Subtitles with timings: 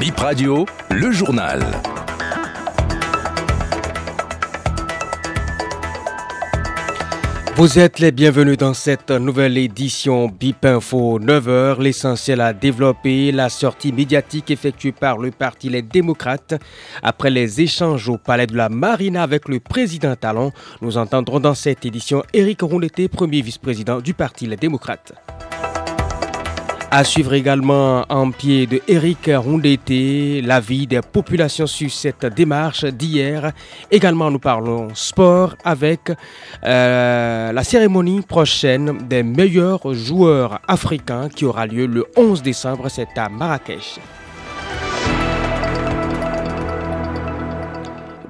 [0.00, 1.64] Bip Radio, le journal.
[7.56, 11.80] Vous êtes les bienvenus dans cette nouvelle édition BIP Info 9h.
[11.80, 16.60] L'essentiel à développer, la sortie médiatique effectuée par le Parti Les Démocrates.
[17.02, 20.52] Après les échanges au Palais de la Marina avec le président Talon,
[20.82, 25.14] nous entendrons dans cette édition Éric Rondeté, premier vice-président du Parti Les Démocrates.
[26.98, 33.52] À suivre également en pied de Eric Rondeté, l'avis des populations sur cette démarche d'hier.
[33.90, 36.10] Également, nous parlons sport avec
[36.64, 42.88] euh, la cérémonie prochaine des meilleurs joueurs africains qui aura lieu le 11 décembre.
[42.88, 44.00] C'est à Marrakech.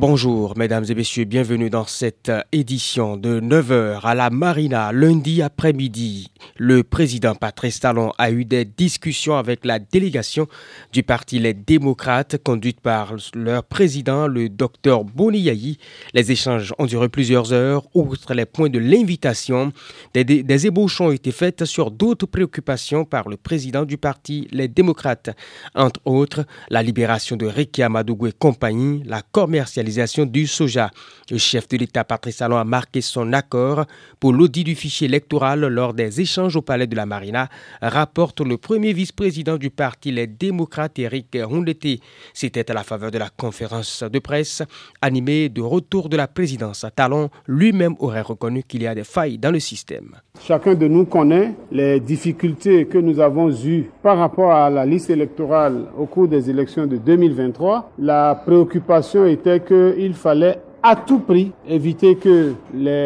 [0.00, 6.30] Bonjour mesdames et messieurs, bienvenue dans cette édition de 9h à la Marina lundi après-midi.
[6.56, 10.46] Le président Patrice Talon a eu des discussions avec la délégation
[10.94, 15.76] du parti Les Démocrates conduite par leur président, le docteur Boniayi.
[16.14, 17.84] Les échanges ont duré plusieurs heures.
[17.92, 19.70] Outre les points de l'invitation,
[20.14, 25.36] des, ébauches ont été faites sur d'autres préoccupations par le président du parti Les Démocrates.
[25.74, 29.89] Entre autres, la libération de Ricky Amadougou et compagnie, la commercialisation
[30.26, 30.90] du soja.
[31.30, 33.84] Le chef de l'État, Patrice Talon, a marqué son accord
[34.18, 37.48] pour l'audit du fichier électoral lors des échanges au palais de la Marina,
[37.80, 42.00] rapporte le premier vice-président du parti Les Démocrates, Eric Rondeté.
[42.34, 44.62] C'était à la faveur de la conférence de presse
[45.00, 46.84] animée de retour de la présidence.
[46.96, 50.16] Talon lui-même aurait reconnu qu'il y a des failles dans le système.
[50.42, 55.10] Chacun de nous connaît les difficultés que nous avons eues par rapport à la liste
[55.10, 57.92] électorale au cours des élections de 2023.
[57.98, 62.54] La préoccupation était que il fallait à tout prix éviter que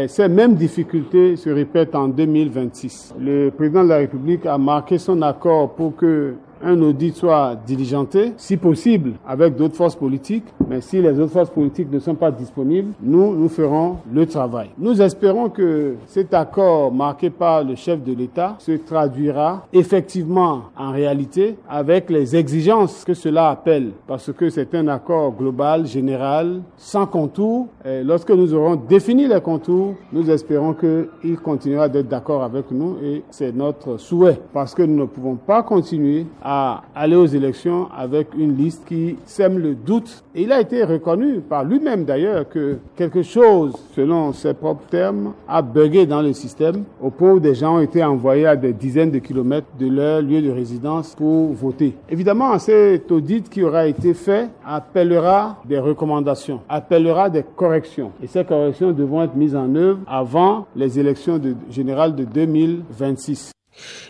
[0.06, 3.14] ces mêmes difficultés se répètent en 2026.
[3.20, 8.32] Le président de la République a marqué son accord pour que un audit soit diligenté,
[8.36, 12.30] si possible avec d'autres forces politiques, mais si les autres forces politiques ne sont pas
[12.30, 14.70] disponibles, nous, nous ferons le travail.
[14.78, 20.91] Nous espérons que cet accord marqué par le chef de l'État se traduira effectivement en
[20.91, 27.06] réalité avec les exigences que cela appelle, parce que c'est un accord global, général, sans
[27.06, 27.69] contour.
[27.84, 32.97] Et lorsque nous aurons défini les contours, nous espérons qu'il continuera d'être d'accord avec nous
[33.03, 36.53] et c'est notre souhait, parce que nous ne pouvons pas continuer à
[36.94, 40.22] aller aux élections avec une liste qui sème le doute.
[40.34, 45.32] Et il a été reconnu par lui-même d'ailleurs que quelque chose, selon ses propres termes,
[45.48, 48.72] a bugué dans le système au point où des gens ont été envoyés à des
[48.72, 51.94] dizaines de kilomètres de leur lieu de résidence pour voter.
[52.09, 58.12] Évidemment, cet audit qui aura été fait appellera des recommandations, appellera des corrections.
[58.22, 61.41] Et ces corrections devront être mises en œuvre avant les élections
[61.71, 63.54] générales de 2026.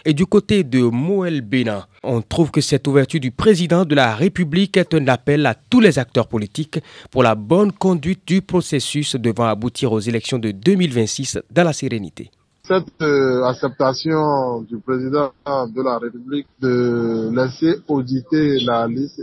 [0.04, 4.14] Et du côté de Moël Bénin, on trouve que cette ouverture du président de la
[4.14, 6.80] République est un appel à tous les acteurs politiques
[7.10, 12.30] pour la bonne conduite du processus devant aboutir aux élections de 2026 dans la sérénité.
[12.66, 19.20] Cette euh, acceptation du président de la République de laisser auditer la liste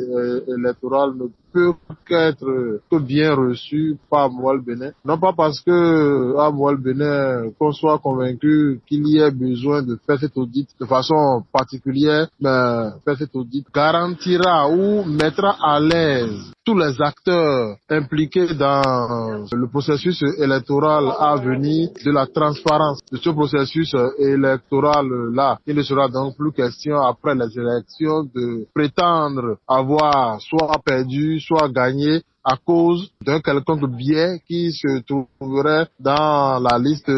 [0.48, 1.14] électorale
[1.52, 1.74] peut
[2.08, 4.92] qu'être bien reçu par Moal Bénin.
[5.06, 9.98] Non pas parce que à Moal Bénin qu'on soit convaincu qu'il y ait besoin de
[10.06, 16.52] faire cet audit de façon particulière, mais faire cet audit garantira ou mettra à l'aise
[16.64, 23.30] tous les acteurs impliqués dans le processus électoral à venir, de la transparence de ce
[23.32, 25.58] processus électoral-là.
[25.66, 31.70] Il ne sera donc plus question après les élections de prétendre avoir soit perdu, soit
[31.70, 37.12] gagné à cause d'un quelconque biais qui se trouverait dans la liste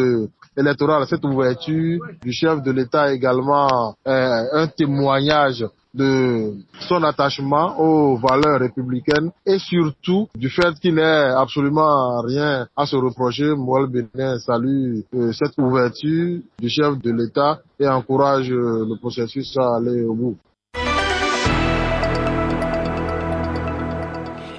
[0.56, 1.06] électorale.
[1.08, 5.64] Cette ouverture du chef de l'État également est un témoignage
[5.94, 6.54] de
[6.88, 12.96] son attachement aux valeurs républicaines et surtout du fait qu'il n'ait absolument rien à se
[12.96, 13.54] reprocher.
[13.54, 19.56] Moi, Bénin salue euh, cette ouverture du chef de l'État et encourage euh, le processus
[19.56, 20.36] à aller au bout.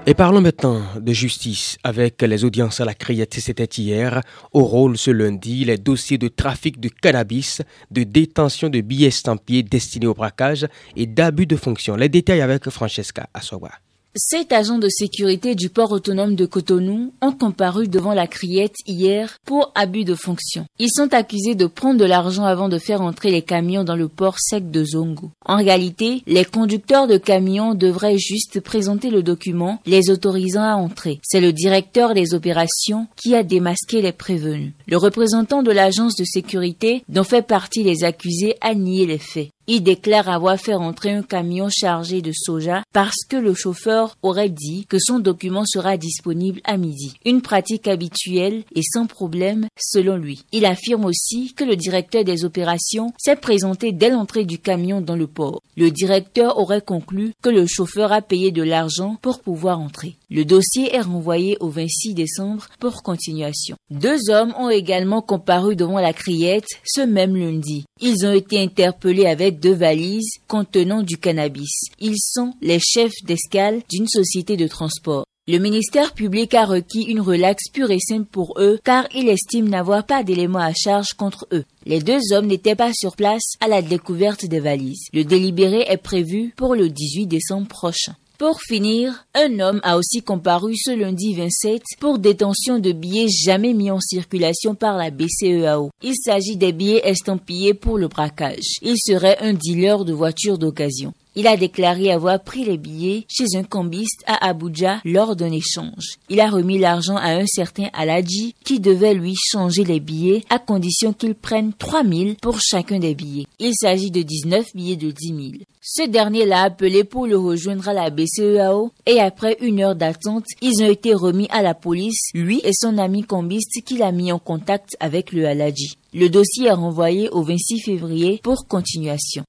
[0.07, 3.33] Et parlons maintenant de justice avec les audiences à la criette.
[3.39, 4.21] C'était hier.
[4.53, 9.63] Au rôle ce lundi, les dossiers de trafic de cannabis, de détention de billets estampillés
[9.63, 11.95] destinés au braquage et d'abus de fonction.
[11.95, 13.71] Les détails avec Francesca Assowa.
[14.17, 19.39] Sept agents de sécurité du port autonome de Cotonou ont comparu devant la criette hier
[19.45, 20.65] pour abus de fonction.
[20.79, 24.07] Ils sont accusés de prendre de l'argent avant de faire entrer les camions dans le
[24.07, 25.31] port sec de Zongo.
[25.45, 31.19] En réalité, les conducteurs de camions devraient juste présenter le document les autorisant à entrer.
[31.21, 34.71] C'est le directeur des opérations qui a démasqué les prévenus.
[34.87, 39.49] Le représentant de l'agence de sécurité dont fait partie les accusés a nié les faits.
[39.67, 44.49] Il déclare avoir fait rentrer un camion chargé de soja parce que le chauffeur aurait
[44.49, 47.15] dit que son document sera disponible à midi.
[47.25, 50.43] Une pratique habituelle et sans problème selon lui.
[50.51, 55.15] Il affirme aussi que le directeur des opérations s'est présenté dès l'entrée du camion dans
[55.15, 55.61] le port.
[55.77, 60.15] Le directeur aurait conclu que le chauffeur a payé de l'argent pour pouvoir entrer.
[60.35, 63.77] Le dossier est renvoyé au 26 décembre pour continuation.
[63.89, 67.85] Deux hommes ont également comparu devant la criette ce même lundi.
[68.01, 71.85] Ils ont été interpellés avec deux valises contenant du cannabis.
[72.01, 75.23] Ils sont les chefs d'escale d'une société de transport.
[75.47, 79.69] Le ministère public a requis une relaxe pure et simple pour eux car il estime
[79.69, 81.63] n'avoir pas d'éléments à charge contre eux.
[81.85, 85.07] Les deux hommes n'étaient pas sur place à la découverte des valises.
[85.13, 88.15] Le délibéré est prévu pour le 18 décembre prochain.
[88.37, 93.73] Pour finir, un homme a aussi comparu ce lundi 27 pour détention de billets jamais
[93.73, 95.89] mis en circulation par la BCEAO.
[96.03, 98.75] Il s'agit des billets estampillés pour le braquage.
[98.81, 101.13] Il serait un dealer de voitures d'occasion.
[101.37, 106.15] Il a déclaré avoir pris les billets chez un cambiste à Abuja lors d'un échange.
[106.29, 110.59] Il a remis l'argent à un certain Aladji qui devait lui changer les billets à
[110.59, 113.47] condition qu'il prenne 3000 pour chacun des billets.
[113.59, 115.39] Il s'agit de 19 billets de 10 000.
[115.81, 120.45] Ce dernier l'a appelé pour le rejoindre à la BCEAO et après une heure d'attente,
[120.61, 124.31] ils ont été remis à la police, lui et son ami cambiste qui l'a mis
[124.31, 125.97] en contact avec le Aladji.
[126.13, 129.43] Le dossier est renvoyé au 26 février pour continuation.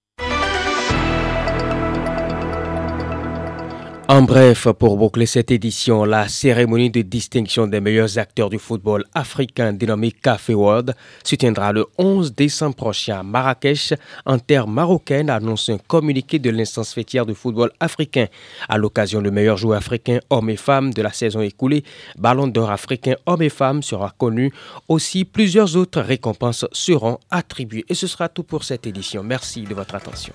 [4.09, 9.05] En bref, pour boucler cette édition, la cérémonie de distinction des meilleurs acteurs du football
[9.15, 10.95] africain dénommée Café World
[11.25, 13.95] se tiendra le 11 décembre prochain à Marrakech.
[14.25, 18.27] En terre marocaine, annonce un communiqué de l'instance fêtière du football africain.
[18.69, 21.83] À l'occasion, le meilleur joueur africain hommes et femmes de la saison écoulée,
[22.17, 24.53] Ballon d'or africain hommes et femmes sera connu.
[24.87, 27.85] Aussi, plusieurs autres récompenses seront attribuées.
[27.89, 29.25] Et ce sera tout pour cette édition.
[29.25, 30.33] Merci de votre attention.